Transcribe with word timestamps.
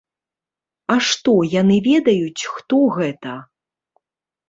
А 0.93 0.95
што, 1.09 1.35
яны 1.61 1.77
ведаюць, 1.91 2.43
хто 2.57 2.83
гэта? 2.99 3.39